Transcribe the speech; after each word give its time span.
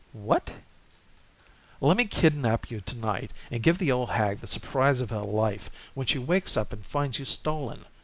"What" 0.13 0.49
"Lemme 1.79 2.05
kidnap 2.07 2.71
you 2.71 2.81
to 2.81 2.97
night 2.97 3.29
and 3.51 3.61
give 3.61 3.77
the 3.77 3.91
old 3.91 4.09
hag 4.09 4.39
the 4.39 4.47
surprise 4.47 4.99
of 4.99 5.11
her 5.11 5.19
life 5.21 5.69
when 5.93 6.07
she 6.07 6.17
wakes 6.17 6.57
up 6.57 6.73
and 6.73 6.83
finds 6.83 7.19
you 7.19 7.25
stolen. 7.25 7.85